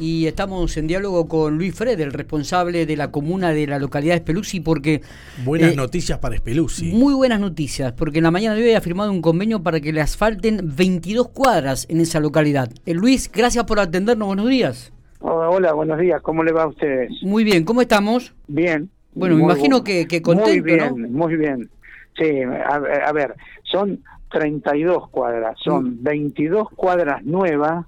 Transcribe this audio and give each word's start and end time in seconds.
y 0.00 0.26
estamos 0.26 0.76
en 0.78 0.86
diálogo 0.86 1.28
con 1.28 1.58
Luis 1.58 1.74
Fred, 1.74 2.00
el 2.00 2.12
responsable 2.12 2.86
de 2.86 2.96
la 2.96 3.10
comuna 3.10 3.52
de 3.52 3.66
la 3.66 3.78
localidad 3.78 4.14
de 4.14 4.20
Speluzzi, 4.20 4.60
porque... 4.60 5.02
Buenas 5.44 5.74
eh, 5.74 5.76
noticias 5.76 6.18
para 6.18 6.38
Speluzzi. 6.38 6.92
Muy 6.92 7.12
buenas 7.12 7.38
noticias, 7.38 7.92
porque 7.92 8.18
en 8.18 8.24
la 8.24 8.30
mañana 8.30 8.56
de 8.56 8.62
hoy 8.62 8.72
ha 8.72 8.80
firmado 8.80 9.12
un 9.12 9.20
convenio 9.20 9.62
para 9.62 9.78
que 9.80 9.92
le 9.92 10.00
asfalten 10.00 10.74
22 10.74 11.28
cuadras 11.28 11.86
en 11.90 12.00
esa 12.00 12.18
localidad. 12.18 12.70
Eh, 12.86 12.94
Luis, 12.94 13.30
gracias 13.30 13.64
por 13.64 13.78
atendernos, 13.78 14.26
buenos 14.26 14.48
días. 14.48 14.90
Hola, 15.20 15.74
buenos 15.74 15.98
días, 15.98 16.22
¿cómo 16.22 16.42
le 16.42 16.52
va 16.52 16.62
a 16.62 16.68
ustedes? 16.68 17.12
Muy 17.22 17.44
bien, 17.44 17.64
¿cómo 17.64 17.82
estamos? 17.82 18.34
Bien. 18.48 18.88
Bueno, 19.12 19.36
me 19.36 19.42
imagino 19.42 19.84
que, 19.84 20.08
que 20.08 20.22
contento, 20.22 20.50
Muy 20.50 20.60
bien, 20.62 21.12
muy 21.12 21.36
bien. 21.36 21.68
Sí, 22.16 22.40
a, 22.42 23.12
ver, 23.12 23.34
son 23.64 24.02
32 24.30 25.10
cuadras, 25.10 25.58
son 25.62 26.02
22 26.02 26.68
mm. 26.72 26.74
cuadras 26.74 27.22
nuevas 27.24 27.86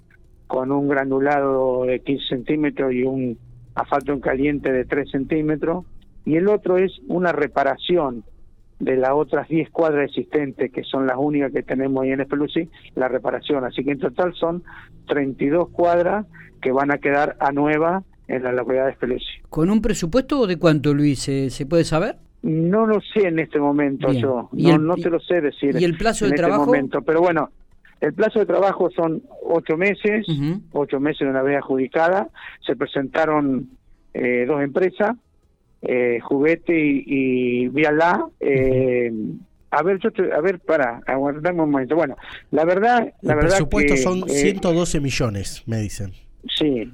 con 0.53 0.71
un 0.71 0.87
granulado 0.87 1.87
de 1.87 2.01
15 2.01 2.27
centímetros 2.29 2.93
y 2.93 3.05
un 3.05 3.39
asfalto 3.75 4.13
en 4.13 4.21
caliente 4.21 4.71
de 4.71 4.85
3 4.85 5.11
centímetros, 5.11 5.87
y 6.27 6.37
el 6.37 6.47
otro 6.47 6.77
es 6.77 6.93
una 7.09 7.33
reparación 7.33 8.23
de 8.79 8.99
las 8.99 9.13
otras 9.13 9.49
10 9.49 9.71
cuadras 9.71 10.11
existentes, 10.11 10.71
que 10.71 10.83
son 10.83 11.07
las 11.07 11.17
únicas 11.19 11.53
que 11.53 11.63
tenemos 11.63 12.05
ahí 12.05 12.11
en 12.11 12.21
Espeluzzi, 12.21 12.69
la 12.97 13.09
reparación. 13.09 13.65
Así 13.65 13.83
que 13.83 13.93
en 13.93 13.99
total 14.01 14.35
son 14.35 14.63
32 15.09 15.71
cuadras 15.71 16.27
que 16.61 16.71
van 16.71 16.93
a 16.93 16.99
quedar 16.99 17.35
a 17.41 17.51
nueva 17.51 18.03
en 18.29 18.43
la 18.43 18.53
localidad 18.53 18.85
de 18.85 18.91
Espeluzzi. 18.91 19.41
¿Con 19.49 19.71
un 19.71 19.81
presupuesto 19.81 20.47
de 20.47 20.59
cuánto, 20.59 20.93
Luis? 20.93 21.21
¿Se, 21.21 21.65
puede 21.65 21.85
saber? 21.85 22.17
No 22.43 22.85
lo 22.85 23.01
sé 23.01 23.27
en 23.27 23.39
este 23.39 23.59
momento 23.59 24.13
yo, 24.13 24.51
no, 24.53 24.79
no 24.79 24.97
te 24.97 25.09
lo 25.09 25.19
sé 25.19 25.41
decir. 25.41 25.77
¿Y 25.81 25.85
el 25.85 25.97
plazo 25.97 26.27
de 26.27 26.33
este 26.33 26.43
trabajo? 26.43 26.67
momento, 26.67 27.01
pero 27.01 27.23
bueno, 27.23 27.49
el 28.03 28.15
plazo 28.15 28.41
de 28.41 28.47
trabajo 28.47 28.91
son 28.91 29.23
ocho 29.45 29.77
meses, 29.77 30.27
ocho 30.73 30.99
meses 30.99 31.21
de 31.21 31.29
una 31.29 31.43
vez 31.43 31.57
adjudicada. 31.59 32.29
Se 32.67 32.75
presentaron 32.75 33.71
eh, 34.13 34.45
dos 34.45 34.61
empresas, 34.61 35.17
eh, 35.83 36.19
Juguete 36.21 36.77
y, 36.77 37.05
y 37.07 37.69
Vialá. 37.69 38.27
Eh, 38.41 39.13
a 39.71 39.83
ver, 39.85 40.01
yo 40.01 40.11
a 40.37 40.41
ver, 40.41 40.59
para, 40.59 41.01
aguardame 41.07 41.63
un 41.63 41.71
momento. 41.71 41.95
Bueno, 41.95 42.17
la 42.51 42.65
verdad, 42.65 43.15
la 43.23 43.35
el 43.35 43.39
verdad 43.39 43.51
presupuesto 43.51 43.97
son 43.97 44.29
112 44.29 45.01
millones, 45.01 45.63
me 45.67 45.79
dicen. 45.79 46.11
Sí, 46.59 46.91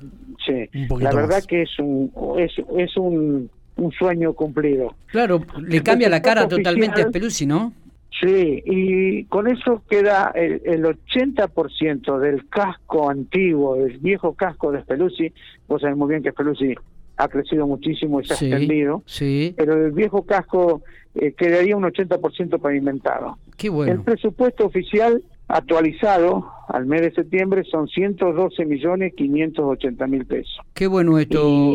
sí. 0.47 0.69
la 1.01 1.15
verdad 1.15 1.43
que 1.49 1.63
es 1.63 1.79
un 1.79 2.13
es, 2.39 2.53
es 2.77 2.97
un, 2.99 3.51
un 3.77 3.93
sueño 3.93 4.35
cumplido. 4.35 4.95
Claro, 5.07 5.41
le 5.59 5.83
cambia 5.83 6.11
la 6.11 6.21
cara 6.21 6.47
totalmente 6.47 7.01
a 7.01 7.09
Pelusi, 7.09 7.47
¿no? 7.47 7.73
Sí, 8.21 8.63
y 8.65 9.25
con 9.25 9.47
eso 9.49 9.83
queda 9.89 10.33
el, 10.35 10.61
el 10.65 10.85
80% 10.85 12.19
del 12.19 12.49
casco 12.49 13.11
antiguo, 13.11 13.77
el 13.77 13.99
viejo 13.99 14.35
casco 14.35 14.73
de 14.73 14.83
Speluzzi. 14.83 15.33
Vos 15.69 15.83
sabés 15.83 15.97
muy 15.97 16.09
bien 16.09 16.23
que 16.23 16.31
Speluzzi 16.31 16.75
ha 17.19 17.29
crecido 17.29 17.67
muchísimo 17.67 18.21
y 18.21 18.25
se 18.25 18.33
ha 18.33 18.37
extendido. 18.37 19.03
Sí. 19.07 19.55
Pero 19.57 19.75
el 19.75 19.93
viejo 19.93 20.23
casco 20.23 20.83
eh, 21.15 21.33
quedaría 21.33 21.77
un 21.77 21.85
80% 21.85 22.61
pavimentado. 22.61 23.39
Qué 23.57 23.69
bueno. 23.69 23.93
El 23.93 24.03
presupuesto 24.03 24.65
oficial 24.67 25.23
actualizado 25.49 26.49
al 26.69 26.87
mes 26.87 27.03
de 27.03 27.13
septiembre 27.13 27.65
son 27.65 27.89
112 27.89 28.65
millones 28.65 29.15
580 29.17 30.07
mil 30.07 30.27
pesos. 30.27 30.61
Qué 30.75 30.87
bueno 30.87 31.19
esto. 31.19 31.75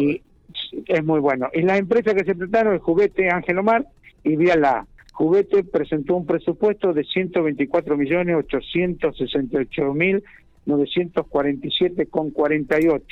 es 0.87 1.03
muy 1.03 1.19
bueno. 1.19 1.49
Y 1.53 1.61
las 1.61 1.79
empresas 1.79 2.13
que 2.13 2.23
se 2.23 2.35
presentaron, 2.35 2.73
el 2.73 2.79
Juguete 2.79 3.29
Ángel 3.29 3.59
Omar 3.59 3.85
y 4.23 4.37
Vía 4.37 4.55
La 4.55 4.87
Juguete 5.13 5.63
presentó 5.63 6.15
un 6.15 6.25
presupuesto 6.25 6.91
de 6.91 7.03
124 7.03 7.97
millones 7.97 8.35
868 8.35 9.93
mil 9.93 10.23
947 10.65 12.07
con 12.07 12.31
48 12.31 13.05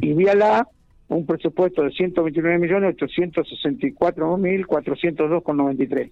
y 0.00 0.12
Viala 0.14 0.66
un 1.08 1.26
presupuesto 1.26 1.82
de 1.82 1.90
129 1.90 2.58
millones 2.58 2.94
864 2.94 4.36
mil 4.36 4.66
402 4.66 5.42
con 5.42 5.56
93 5.56 6.10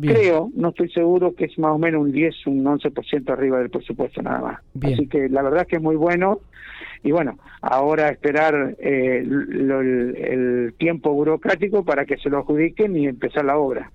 creo 0.00 0.50
no 0.54 0.70
estoy 0.70 0.90
seguro 0.90 1.34
que 1.34 1.46
es 1.46 1.58
más 1.58 1.72
o 1.72 1.78
menos 1.78 2.02
un 2.02 2.12
10 2.12 2.46
un 2.46 2.64
11% 2.64 3.30
arriba 3.30 3.58
del 3.58 3.70
presupuesto 3.70 4.20
nada 4.22 4.40
más. 4.40 4.60
Así 4.82 5.06
que 5.06 5.28
la 5.28 5.42
verdad 5.42 5.66
que 5.66 5.76
es 5.76 5.82
muy 5.82 5.96
bueno. 5.96 6.40
Y 7.02 7.12
bueno 7.12 7.38
ahora 7.60 8.08
esperar 8.08 8.76
eh, 8.78 9.18
el, 9.22 10.16
el 10.16 10.74
tiempo 10.78 11.12
burocrático 11.12 11.84
para 11.84 12.04
que 12.06 12.16
se 12.16 12.30
lo 12.30 12.38
adjudiquen 12.38 12.96
y 12.96 13.06
empezar 13.06 13.44
la 13.44 13.58
obra 13.58 13.90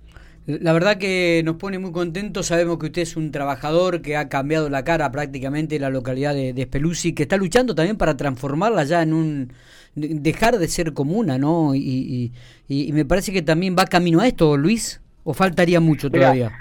la 0.60 0.72
verdad 0.72 0.96
que 0.96 1.42
nos 1.44 1.56
pone 1.56 1.78
muy 1.78 1.92
contentos. 1.92 2.46
Sabemos 2.46 2.78
que 2.78 2.86
usted 2.86 3.02
es 3.02 3.16
un 3.16 3.30
trabajador 3.30 4.02
que 4.02 4.16
ha 4.16 4.28
cambiado 4.28 4.68
la 4.68 4.84
cara 4.84 5.10
prácticamente 5.12 5.78
la 5.78 5.90
localidad 5.90 6.34
de, 6.34 6.52
de 6.52 6.68
que 7.14 7.22
está 7.22 7.36
luchando 7.36 7.74
también 7.74 7.96
para 7.96 8.16
transformarla 8.16 8.84
ya 8.84 9.02
en 9.02 9.12
un. 9.12 9.52
dejar 9.94 10.58
de 10.58 10.68
ser 10.68 10.92
comuna, 10.92 11.38
¿no? 11.38 11.74
Y, 11.74 12.32
y, 12.68 12.92
me 12.92 13.04
parece 13.04 13.32
que 13.32 13.42
también 13.42 13.76
va 13.78 13.84
camino 13.84 14.20
a 14.20 14.26
esto, 14.26 14.56
Luis, 14.56 15.00
o 15.24 15.34
faltaría 15.34 15.80
mucho 15.80 16.10
todavía. 16.10 16.52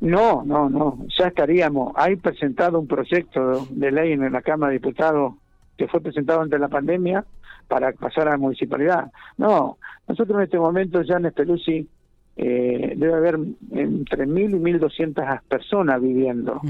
no, 0.00 0.42
no, 0.44 0.68
no, 0.68 1.06
ya 1.18 1.28
estaríamos. 1.28 1.92
Hay 1.96 2.16
presentado 2.16 2.78
un 2.78 2.86
proyecto 2.86 3.66
de 3.70 3.90
ley 3.90 4.12
en 4.12 4.32
la 4.32 4.42
Cámara 4.42 4.70
de 4.70 4.78
Diputados 4.78 5.34
que 5.76 5.88
fue 5.88 6.00
presentado 6.00 6.40
ante 6.40 6.58
la 6.58 6.68
pandemia 6.68 7.24
para 7.68 7.92
pasar 7.92 8.28
a 8.28 8.32
la 8.32 8.38
municipalidad. 8.38 9.10
No, 9.36 9.78
nosotros 10.06 10.38
en 10.38 10.44
este 10.44 10.58
momento 10.58 11.02
ya 11.02 11.16
en 11.16 11.26
Espeluzzi 11.26 11.88
eh, 12.36 12.94
debe 12.96 13.14
haber 13.14 13.38
entre 13.72 14.26
mil 14.26 14.54
y 14.54 14.58
mil 14.58 14.78
doscientas 14.78 15.42
personas 15.44 16.00
viviendo, 16.00 16.60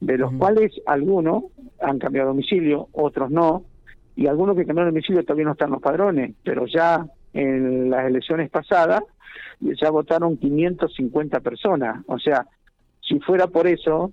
de 0.00 0.18
los 0.18 0.32
cuales 0.34 0.72
algunos 0.86 1.44
han 1.80 1.98
cambiado 1.98 2.28
domicilio, 2.28 2.88
otros 2.92 3.30
no, 3.30 3.64
y 4.16 4.26
algunos 4.26 4.56
que 4.56 4.66
cambiaron 4.66 4.92
domicilio 4.92 5.22
todavía 5.22 5.46
no 5.46 5.52
están 5.52 5.70
los 5.70 5.80
padrones, 5.80 6.34
pero 6.42 6.66
ya 6.66 7.06
en 7.32 7.90
las 7.90 8.06
elecciones 8.06 8.50
pasadas 8.50 9.02
ya 9.60 9.90
votaron 9.90 10.36
550 10.36 11.40
personas, 11.40 12.04
o 12.06 12.18
sea, 12.18 12.46
si 13.00 13.18
fuera 13.20 13.46
por 13.46 13.66
eso, 13.66 14.12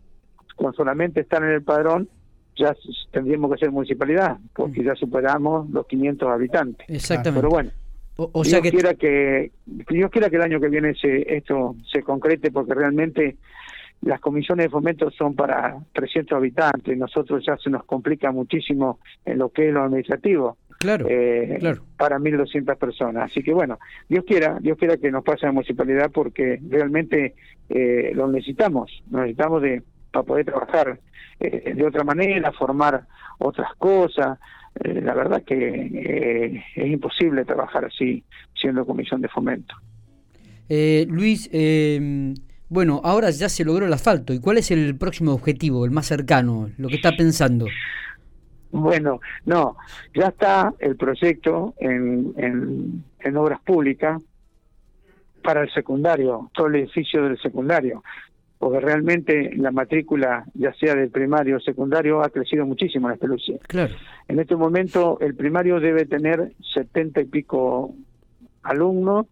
con 0.56 0.73
solamente 0.73 1.22
estar 1.22 1.44
en 1.44 1.50
el 1.50 1.63
padrón, 1.63 2.07
ya 2.56 2.73
tendríamos 3.12 3.51
que 3.51 3.57
ser 3.57 3.72
municipalidad, 3.72 4.38
porque 4.53 4.83
ya 4.83 4.95
superamos 4.95 5.69
los 5.69 5.85
500 5.88 6.29
habitantes. 6.29 6.88
Exactamente. 6.89 7.41
Pero 7.41 7.50
bueno, 7.50 7.72
o, 8.17 8.43
sea 8.43 8.61
Dios 8.61 8.71
que... 8.71 8.77
quiera 8.77 8.93
que 8.95 9.51
Dios 9.65 10.11
quiera 10.11 10.29
que 10.29 10.35
el 10.37 10.41
año 10.41 10.59
que 10.59 10.69
viene 10.69 10.93
se, 10.95 11.35
esto 11.35 11.75
se 11.91 12.01
concrete 12.01 12.51
porque 12.51 12.73
realmente 12.73 13.37
las 14.01 14.19
comisiones 14.19 14.65
de 14.65 14.69
fomento 14.69 15.09
son 15.11 15.35
para 15.35 15.77
300 15.93 16.37
habitantes, 16.37 16.97
nosotros 16.97 17.43
ya 17.45 17.57
se 17.57 17.69
nos 17.69 17.85
complica 17.85 18.31
muchísimo 18.31 18.99
en 19.25 19.39
lo 19.39 19.49
que 19.49 19.67
es 19.67 19.73
lo 19.73 19.83
administrativo. 19.83 20.57
Claro, 20.77 21.07
eh, 21.09 21.57
claro. 21.59 21.83
Para 21.97 22.19
1.200 22.19 22.77
personas. 22.77 23.31
Así 23.31 23.41
que 23.41 23.53
bueno, 23.53 23.79
Dios 24.07 24.23
quiera, 24.25 24.59
Dios 24.59 24.77
quiera 24.77 24.97
que 24.97 25.09
nos 25.09 25.23
pase 25.23 25.45
a 25.45 25.49
la 25.49 25.53
municipalidad 25.53 26.11
porque 26.11 26.59
realmente 26.69 27.33
eh, 27.69 28.11
lo 28.13 28.27
necesitamos, 28.27 29.03
necesitamos 29.09 29.61
de 29.61 29.81
para 30.11 30.25
poder 30.25 30.45
trabajar 30.45 30.99
eh, 31.39 31.73
de 31.75 31.85
otra 31.85 32.03
manera, 32.03 32.51
formar 32.53 33.05
otras 33.39 33.73
cosas, 33.75 34.39
eh, 34.84 35.02
la 35.02 35.13
verdad 35.13 35.44
que 35.44 35.56
eh, 35.56 36.63
es 36.75 36.88
imposible 36.88 37.46
trabajar 37.46 37.86
así 37.86 38.24
siendo 38.53 38.86
comisión 38.86 39.22
de 39.22 39.30
fomento. 39.30 39.75
Eh, 40.68 41.06
Luis, 41.09 41.50
bueno, 42.68 43.00
ahora 43.03 43.30
ya 43.30 43.47
se 43.47 43.63
logró 43.63 43.86
el 43.86 43.94
asfalto. 43.94 44.34
¿Y 44.34 44.40
cuál 44.40 44.58
es 44.58 44.72
el 44.72 44.97
próximo 44.97 45.34
objetivo, 45.34 45.86
el 45.86 45.91
más 45.91 46.08
cercano, 46.08 46.69
lo 46.78 46.90
que 46.90 46.96
está 46.96 47.12
pensando? 47.16 47.68
Bueno, 48.72 49.22
no, 49.46 49.78
ya 50.13 50.28
está 50.28 50.74
el 50.80 50.97
proyecto 50.97 51.75
en, 51.78 52.34
en, 52.36 53.03
en 53.19 53.38
obras 53.38 53.62
públicas 53.62 54.19
para 55.42 55.62
el 55.62 55.72
secundario, 55.72 56.50
todo 56.53 56.68
el 56.68 56.75
edificio 56.75 57.24
del 57.24 57.40
secundario 57.40 58.03
porque 58.57 58.79
realmente 58.79 59.51
la 59.55 59.71
matrícula, 59.71 60.45
ya 60.53 60.73
sea 60.73 60.95
del 60.95 61.09
primario 61.09 61.57
o 61.57 61.59
secundario, 61.59 62.21
ha 62.21 62.29
crecido 62.29 62.66
muchísimo 62.66 63.07
en 63.07 63.16
Espelucía. 63.16 63.57
Claro. 63.67 63.93
En 64.27 64.39
este 64.39 64.55
momento 64.55 65.17
el 65.19 65.35
primario 65.35 65.79
debe 65.79 66.06
tener 66.06 66.53
setenta 66.74 67.21
y 67.21 67.25
pico 67.25 67.94
alumnos 68.63 69.27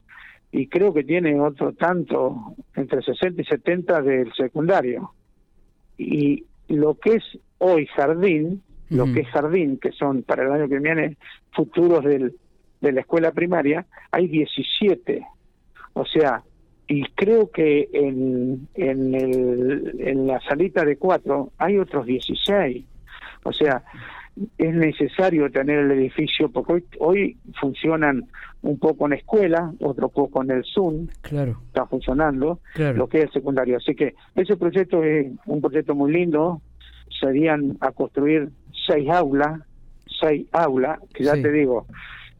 y 0.51 0.67
creo 0.67 0.93
que 0.93 1.03
tiene 1.03 1.39
otro 1.39 1.73
tanto, 1.73 2.55
entre 2.75 3.01
60 3.01 3.41
y 3.41 3.45
70 3.45 4.01
del 4.01 4.31
secundario. 4.33 5.13
Y 5.97 6.45
lo 6.67 6.95
que 6.95 7.15
es 7.15 7.23
hoy 7.57 7.87
jardín, 7.87 8.61
lo 8.89 9.05
que 9.11 9.21
es 9.21 9.27
jardín, 9.29 9.79
que 9.79 9.91
son 9.93 10.21
para 10.21 10.43
el 10.43 10.51
año 10.51 10.69
que 10.69 10.77
viene 10.77 11.17
futuros 11.53 12.03
del, 12.03 12.35
de 12.81 12.91
la 12.91 13.01
escuela 13.01 13.31
primaria, 13.31 13.85
hay 14.11 14.27
17. 14.27 15.25
O 15.93 16.05
sea, 16.05 16.43
y 16.93 17.03
creo 17.15 17.49
que 17.49 17.89
en, 17.91 18.67
en, 18.75 19.15
el, 19.15 19.95
en 19.97 20.27
la 20.27 20.39
salita 20.41 20.85
de 20.85 20.97
cuatro 20.97 21.51
hay 21.57 21.79
otros 21.79 22.05
16. 22.05 22.85
O 23.45 23.51
sea, 23.51 23.83
es 24.59 24.75
necesario 24.75 25.49
tener 25.49 25.79
el 25.79 25.91
edificio, 25.91 26.49
porque 26.49 26.73
hoy, 26.73 26.85
hoy 26.99 27.37
funcionan 27.59 28.25
un 28.61 28.77
poco 28.77 29.07
en 29.07 29.13
escuela, 29.13 29.73
otro 29.79 30.09
poco 30.09 30.43
en 30.43 30.51
el 30.51 30.63
Zoom, 30.65 31.07
claro. 31.21 31.59
está 31.65 31.87
funcionando, 31.87 32.59
lo 32.75 33.07
que 33.07 33.19
es 33.19 33.23
el 33.25 33.31
secundario. 33.31 33.77
Así 33.77 33.95
que 33.95 34.13
ese 34.35 34.55
proyecto 34.55 35.03
es 35.03 35.31
un 35.47 35.61
proyecto 35.61 35.95
muy 35.95 36.13
lindo, 36.13 36.61
serían 37.19 37.75
a 37.81 37.91
construir 37.91 38.49
seis 38.85 39.09
aulas, 39.09 39.61
seis 40.21 40.45
aulas, 40.51 40.99
que 41.11 41.23
ya 41.23 41.33
te 41.33 41.51
digo, 41.51 41.87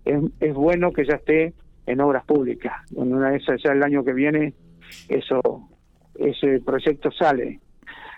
es, 0.05 0.21
es, 0.39 0.53
bueno 0.53 0.91
que 0.91 1.05
ya 1.05 1.15
esté 1.15 1.53
en 1.85 2.01
obras 2.01 2.25
públicas. 2.25 2.73
Una 2.93 3.31
de 3.31 3.37
esas 3.37 3.61
ya 3.63 3.71
el 3.71 3.83
año 3.83 4.03
que 4.03 4.13
viene 4.13 4.53
eso 5.09 5.41
ese 6.15 6.61
proyecto 6.61 7.11
sale. 7.11 7.59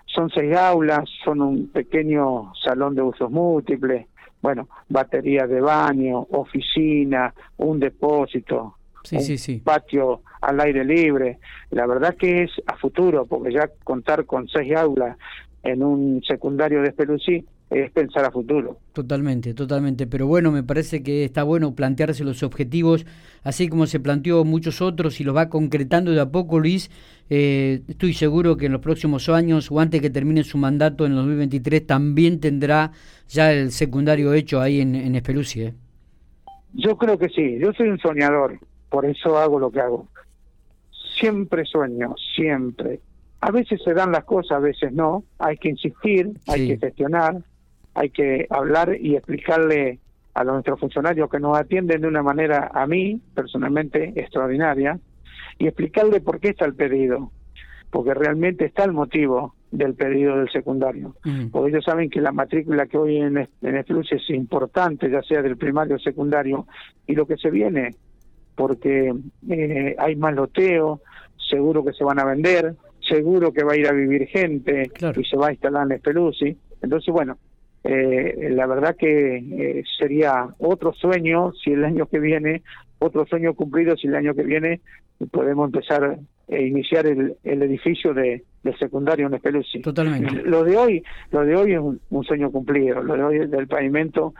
Son 0.06 0.30
seis 0.30 0.56
aulas, 0.56 1.10
son 1.24 1.42
un 1.42 1.68
pequeño 1.70 2.54
salón 2.64 2.96
de 2.96 3.02
usos 3.02 3.30
múltiples, 3.32 4.08
bueno, 4.42 4.68
baterías 4.90 5.50
de 5.50 5.60
baño, 5.60 6.28
oficina, 6.32 7.34
un 7.58 7.80
depósito, 7.80 8.76
un 9.12 9.60
patio 9.64 10.22
al 10.42 10.60
aire 10.60 10.86
libre. 10.86 11.40
La 11.72 11.88
verdad 11.88 12.16
que 12.16 12.44
es 12.44 12.52
a 12.68 12.78
futuro, 12.78 13.26
porque 13.26 13.52
ya 13.52 13.70
contar 13.84 14.26
con 14.26 14.48
seis 14.48 14.76
aulas 14.76 15.18
en 15.64 15.84
un 15.84 16.22
secundario 16.24 16.82
de 16.82 16.90
Espelucí 16.90 17.46
es 17.70 17.92
pensar 17.92 18.26
a 18.26 18.32
futuro. 18.32 18.78
Totalmente, 18.94 19.54
totalmente. 19.54 20.08
Pero 20.08 20.28
bueno, 20.28 20.52
me 20.52 20.64
parece 20.64 21.02
que 21.04 21.26
está 21.26 21.44
bueno 21.44 21.74
plantearse 21.74 22.24
los 22.24 22.44
objetivos, 22.44 23.06
así 23.44 23.68
como 23.68 23.88
se 23.88 24.00
planteó 24.00 24.44
muchos 24.46 24.82
otros 24.82 25.20
y 25.20 25.24
los 25.24 25.36
va 25.36 25.50
concretando 25.50 26.12
de 26.12 26.22
a 26.22 26.30
poco, 26.30 26.60
Luis. 26.60 26.92
Eh, 27.30 27.82
estoy 27.88 28.14
seguro 28.14 28.56
que 28.56 28.68
en 28.68 28.72
los 28.72 28.82
próximos 28.82 29.30
años 29.30 29.72
o 29.72 29.80
antes 29.80 30.00
que 30.00 30.12
termine 30.12 30.44
su 30.44 30.60
mandato 30.60 31.06
en 31.06 31.14
el 31.14 31.18
2023 31.18 31.88
también 31.88 32.40
tendrá 32.40 32.92
ya 33.28 33.52
el 33.52 33.72
secundario 33.72 34.34
hecho 34.34 34.62
ahí 34.62 34.80
en, 34.80 34.96
en 34.96 35.16
¿eh? 35.16 35.74
Yo 36.74 36.98
creo 36.98 37.18
que 37.18 37.30
sí. 37.30 37.58
Yo 37.60 37.74
soy 37.74 37.90
un 37.90 37.98
soñador, 37.98 38.60
por 38.90 39.06
eso 39.06 39.38
hago 39.40 39.60
lo 39.60 39.72
que 39.72 39.80
hago. 39.80 40.08
Siempre 41.20 41.66
sueño, 41.66 42.14
siempre. 42.36 43.00
A 43.42 43.50
veces 43.50 43.82
se 43.84 43.94
dan 43.94 44.12
las 44.12 44.26
cosas, 44.26 44.58
a 44.58 44.60
veces 44.60 44.94
no. 44.94 45.24
Hay 45.40 45.58
que 45.58 45.70
insistir, 45.70 46.32
hay 46.48 46.68
que 46.68 46.78
gestionar 46.78 47.44
hay 47.96 48.10
que 48.10 48.46
hablar 48.50 48.96
y 49.00 49.16
explicarle 49.16 50.00
a 50.34 50.44
nuestros 50.44 50.80
funcionarios 50.80 51.30
que 51.30 51.40
nos 51.40 51.58
atienden 51.58 52.02
de 52.02 52.08
una 52.08 52.22
manera 52.22 52.70
a 52.74 52.86
mí 52.86 53.22
personalmente 53.34 54.14
extraordinaria 54.16 55.00
y 55.58 55.68
explicarle 55.68 56.20
por 56.20 56.40
qué 56.42 56.50
está 56.50 56.66
el 56.66 56.76
pedido, 56.76 57.32
porque 57.90 58.14
realmente 58.14 58.66
está 58.66 58.84
el 58.84 58.92
motivo 58.92 59.56
del 59.72 59.94
pedido 59.94 60.38
del 60.38 60.50
secundario. 60.50 61.16
Mm. 61.24 61.48
Porque 61.48 61.72
ellos 61.72 61.86
saben 61.86 62.10
que 62.10 62.20
la 62.20 62.34
matrícula 62.34 62.86
que 62.86 62.98
hoy 62.98 63.18
en, 63.18 63.38
en 63.38 63.76
es 63.78 64.30
importante, 64.30 65.10
ya 65.10 65.22
sea 65.24 65.42
del 65.42 65.58
primario 65.58 65.96
o 65.96 66.00
secundario, 66.00 66.68
y 67.08 67.16
lo 67.16 67.26
que 67.26 67.38
se 67.38 67.50
viene, 67.50 67.96
porque 68.56 69.14
eh, 69.50 69.96
hay 69.98 70.16
más 70.18 70.36
loteo, 70.36 71.02
seguro 71.50 71.84
que 71.86 71.94
se 71.94 72.04
van 72.04 72.20
a 72.20 72.26
vender, 72.26 72.76
seguro 73.08 73.54
que 73.54 73.64
va 73.64 73.74
a 73.74 73.78
ir 73.78 73.88
a 73.88 73.94
vivir 73.94 74.28
gente 74.28 74.92
y 75.16 75.24
se 75.24 75.38
va 75.38 75.48
a 75.48 75.52
instalar 75.52 75.86
en 75.86 75.94
Espeluzzi. 75.94 76.58
Entonces, 76.82 77.14
bueno, 77.14 77.38
eh, 77.88 78.50
la 78.50 78.66
verdad 78.66 78.96
que 78.98 79.38
eh, 79.38 79.84
sería 80.00 80.48
otro 80.58 80.92
sueño 80.94 81.54
si 81.54 81.72
el 81.72 81.86
año 81.86 82.08
que 82.08 82.18
viene, 82.18 82.64
otro 82.98 83.28
sueño 83.28 83.54
cumplido 83.54 83.96
si 83.96 84.08
el 84.08 84.16
año 84.16 84.34
que 84.34 84.42
viene 84.42 84.82
podemos 85.30 85.68
empezar 85.68 86.18
e 86.48 86.66
iniciar 86.66 87.06
el, 87.06 87.36
el 87.44 87.62
edificio 87.62 88.12
de, 88.16 88.44
secundario 88.80 89.28
en 89.28 89.36
Espeluzzi. 89.36 89.82
Totalmente. 89.82 90.42
Lo 90.44 90.64
de 90.64 90.76
hoy, 90.76 91.04
lo 91.30 91.46
de 91.46 91.56
hoy 91.56 91.74
es 91.74 91.80
un, 91.80 92.24
sueño 92.24 92.52
cumplido, 92.52 93.04
lo 93.04 93.16
de 93.16 93.24
hoy 93.24 93.48
del 93.48 93.68
pavimento, 93.68 94.34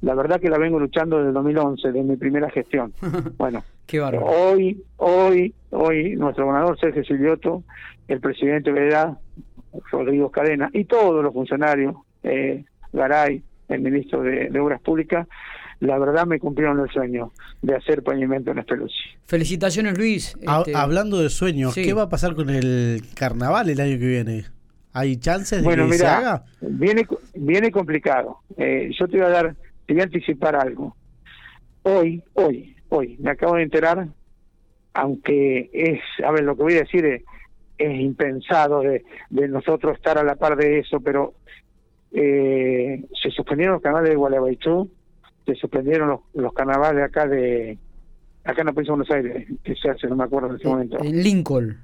la 0.00 0.14
verdad 0.14 0.40
que 0.40 0.48
la 0.48 0.58
vengo 0.58 0.78
luchando 0.78 1.16
desde 1.16 1.30
el 1.30 1.34
2011, 1.34 1.90
de 1.90 2.02
mi 2.04 2.16
primera 2.16 2.50
gestión. 2.50 2.92
Bueno, 3.36 3.64
Qué 3.86 4.00
hoy, 4.00 4.80
hoy, 4.98 5.52
hoy, 5.70 6.14
nuestro 6.14 6.46
gobernador 6.46 6.78
Sergio 6.78 7.02
Silvioto, 7.02 7.64
el 8.06 8.20
presidente 8.20 8.70
Vedad, 8.70 9.18
Rodrigo 9.90 10.30
Cadena 10.30 10.70
y 10.72 10.84
todos 10.84 11.24
los 11.24 11.32
funcionarios, 11.32 11.96
eh, 12.22 12.64
Garay, 12.92 13.42
el 13.68 13.80
ministro 13.80 14.22
de, 14.22 14.48
Obras 14.60 14.80
Públicas, 14.80 15.26
la 15.80 15.98
verdad 15.98 16.26
me 16.26 16.38
cumplieron 16.38 16.78
el 16.80 16.88
sueño 16.90 17.32
de 17.60 17.74
hacer 17.74 18.02
pavimento 18.02 18.50
en 18.52 18.58
Espelucci. 18.58 18.94
Felicitaciones 19.26 19.98
Luis. 19.98 20.36
Este, 20.40 20.74
hablando 20.76 21.20
de 21.20 21.28
sueños, 21.28 21.74
¿qué 21.74 21.92
va 21.92 22.02
a 22.02 22.08
pasar 22.08 22.34
con 22.34 22.50
el 22.50 23.02
carnaval 23.14 23.68
el 23.68 23.80
año 23.80 23.98
que 23.98 24.06
viene? 24.06 24.44
¿Hay 24.92 25.16
chances 25.16 25.64
de 25.64 25.76
que 25.76 25.92
se 25.94 26.06
haga? 26.06 26.44
Viene, 26.60 27.06
viene 27.34 27.70
complicado. 27.70 28.38
Eh, 28.56 28.90
yo 28.98 29.08
te 29.08 29.16
voy 29.16 29.26
a 29.26 29.30
dar, 29.30 29.56
te 29.86 29.94
voy 29.94 30.02
a 30.02 30.04
anticipar 30.04 30.54
algo. 30.54 30.94
Hoy, 31.82 32.22
hoy, 32.34 32.76
hoy, 32.90 33.16
me 33.18 33.30
acabo 33.30 33.56
de 33.56 33.62
enterar, 33.62 34.06
aunque 34.92 35.70
es, 35.72 36.00
a 36.24 36.30
ver, 36.30 36.44
lo 36.44 36.56
que 36.56 36.62
voy 36.62 36.74
a 36.74 36.80
decir 36.80 37.04
es, 37.06 37.22
es 37.78 38.00
impensado 38.00 38.82
de, 38.82 39.04
de 39.30 39.48
nosotros 39.48 39.96
estar 39.96 40.18
a 40.18 40.22
la 40.22 40.36
par 40.36 40.56
de 40.56 40.80
eso, 40.80 41.00
pero 41.00 41.34
eh, 42.12 43.04
se 43.20 43.30
suspendieron 43.30 43.74
los 43.74 43.82
carnavales 43.82 44.10
de 44.10 44.16
Gualeguaychú, 44.16 44.90
se 45.46 45.54
suspendieron 45.54 46.20
los, 46.34 46.52
carnavales 46.52 47.04
acá 47.04 47.26
de 47.26 47.78
acá 48.44 48.60
en 48.60 48.66
la 48.66 48.72
provincia 48.72 48.92
de 48.92 48.96
Buenos 48.96 49.10
Aires, 49.10 49.48
que 49.62 49.74
se 49.76 49.88
hace, 49.88 50.06
no 50.08 50.16
me 50.16 50.24
acuerdo 50.24 50.50
en 50.50 50.56
ese 50.56 50.68
momento. 50.68 50.98
En 51.02 51.22
Lincoln. 51.22 51.78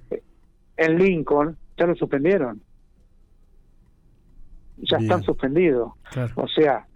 En 0.76 0.98
Lincoln, 0.98 1.56
ya 1.76 1.86
lo 1.86 1.94
suspendieron. 1.94 2.60
Ya 4.78 4.98
están 4.98 5.22
suspendidos. 5.22 5.92
O 6.36 6.46
sea, 6.48 6.86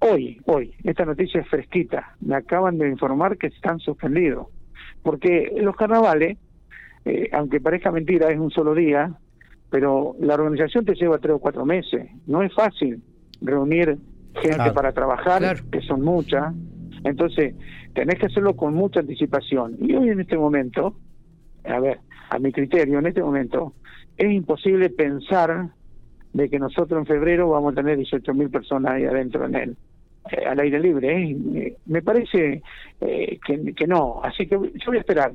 hoy, 0.00 0.40
hoy, 0.46 0.74
esta 0.84 1.04
noticia 1.04 1.40
es 1.40 1.48
fresquita. 1.48 2.16
Me 2.20 2.36
acaban 2.36 2.78
de 2.78 2.88
informar 2.88 3.36
que 3.38 3.48
están 3.48 3.78
suspendidos. 3.80 4.48
Porque 5.02 5.52
los 5.56 5.76
carnavales, 5.76 6.38
eh, 7.04 7.28
aunque 7.32 7.60
parezca 7.60 7.92
mentira, 7.92 8.30
es 8.30 8.38
un 8.38 8.50
solo 8.50 8.74
día, 8.74 9.12
pero 9.70 10.16
la 10.20 10.34
organización 10.34 10.84
te 10.84 10.94
lleva 10.94 11.18
tres 11.18 11.34
o 11.34 11.38
cuatro 11.38 11.64
meses. 11.64 12.08
No 12.26 12.42
es 12.42 12.52
fácil 12.54 13.02
reunir 13.40 13.98
gente 14.40 14.72
para 14.72 14.92
trabajar, 14.92 15.62
que 15.70 15.80
son 15.82 16.02
muchas. 16.02 16.54
Entonces, 17.04 17.54
tenés 17.94 18.18
que 18.18 18.26
hacerlo 18.26 18.56
con 18.56 18.74
mucha 18.74 19.00
anticipación. 19.00 19.76
Y 19.80 19.94
hoy 19.94 20.10
en 20.10 20.20
este 20.20 20.36
momento, 20.36 20.96
a 21.64 21.80
ver, 21.80 22.00
a 22.30 22.38
mi 22.38 22.52
criterio, 22.52 22.98
en 22.98 23.06
este 23.06 23.22
momento, 23.22 23.74
es 24.16 24.30
imposible 24.30 24.90
pensar 24.90 25.68
de 26.32 26.48
que 26.48 26.58
nosotros 26.58 27.00
en 27.00 27.06
febrero 27.06 27.50
vamos 27.50 27.72
a 27.72 27.76
tener 27.76 27.96
18 27.96 28.34
mil 28.34 28.50
personas 28.50 28.92
ahí 28.92 29.04
adentro 29.04 29.44
en 29.46 29.54
él, 29.54 29.76
eh, 30.30 30.44
al 30.46 30.60
aire 30.60 30.80
libre. 30.80 31.30
¿eh? 31.30 31.76
Me 31.86 32.02
parece 32.02 32.62
eh, 33.00 33.38
que, 33.44 33.74
que 33.74 33.86
no. 33.86 34.20
Así 34.22 34.46
que 34.46 34.56
yo 34.56 34.86
voy 34.86 34.96
a 34.96 35.00
esperar. 35.00 35.32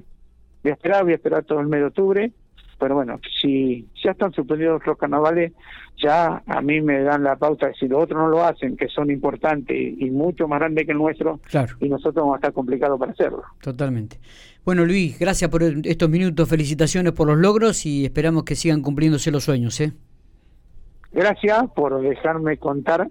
Voy 0.64 0.72
a 0.72 0.76
esperar, 0.76 1.04
voy 1.04 1.14
a 1.14 1.16
esperar 1.16 1.44
todo 1.44 1.60
el 1.60 1.68
mes 1.68 1.82
de 1.82 1.86
octubre 1.88 2.32
pero 2.80 2.96
bueno, 2.96 3.20
si 3.42 3.88
ya 4.04 4.12
están 4.12 4.34
suspendidos 4.34 4.82
los 4.86 4.98
carnavales, 4.98 5.54
ya 5.98 6.44
a 6.46 6.62
mí 6.62 6.82
me 6.82 7.02
dan 7.02 7.24
la 7.24 7.36
pauta 7.36 7.68
de 7.68 7.74
si 7.76 7.88
los 7.88 8.04
otros 8.04 8.20
no 8.20 8.28
lo 8.28 8.44
hacen, 8.44 8.76
que 8.76 8.88
son 8.88 9.10
importantes 9.10 9.78
y 9.78 10.10
mucho 10.12 10.48
más 10.48 10.60
grandes 10.60 10.86
que 10.86 10.92
el 10.92 10.98
nuestro, 10.98 11.40
y 11.80 11.90
nosotros 11.90 12.16
vamos 12.16 12.34
a 12.34 12.38
estar 12.38 12.54
complicados 12.54 13.00
para 13.00 13.12
hacerlo. 13.12 13.44
Totalmente. 13.62 14.20
Bueno, 14.66 14.86
Luis, 14.86 15.20
gracias 15.20 15.50
por 15.50 15.64
estos 15.64 16.10
minutos, 16.10 16.48
felicitaciones 16.50 17.14
por 17.14 17.28
los 17.28 17.38
logros 17.38 17.86
y 17.86 18.06
esperamos 18.06 18.44
que 18.44 18.56
sigan 18.56 18.82
cumpliéndose 18.82 19.32
los 19.32 19.44
sueños. 19.44 19.80
¿eh? 19.82 19.94
Gracias 21.12 21.66
por 21.76 22.02
dejarme 22.02 22.58
contar 22.58 23.10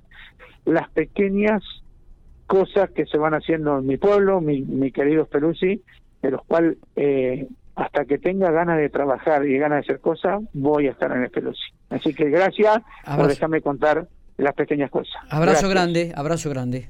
las 0.65 0.89
pequeñas 0.91 1.63
cosas 2.47 2.91
que 2.91 3.07
se 3.07 3.19
van 3.19 3.35
haciendo 3.35 3.79
en 3.79 3.87
mi 3.87 3.97
pueblo, 3.97 4.41
mi, 4.41 4.63
mi 4.63 4.93
querido 4.93 5.27
Peruzzi, 5.27 5.83
de 6.23 6.31
los 6.31 6.43
cuales 6.45 6.77
eh, 6.97 7.49
hasta 7.75 8.05
que 8.05 8.19
tenga 8.19 8.51
ganas 8.51 8.79
de 8.79 8.89
trabajar 8.89 9.47
y 9.47 9.59
ganas 9.59 9.79
de 9.79 9.93
hacer 9.93 10.01
cosas, 10.01 10.43
voy 10.53 10.89
a 10.89 10.91
estar 10.91 11.11
en 11.13 11.23
el 11.25 11.55
Así 11.91 12.15
que 12.15 12.29
gracias 12.31 12.83
por 13.17 13.29
dejarme 13.29 13.61
contar 13.61 14.07
las 14.37 14.55
pequeñas 14.55 14.91
cosas. 14.91 15.15
Abrazo 15.31 15.69
grande, 15.69 16.13
abrazo 16.15 16.51
grande. 16.51 16.89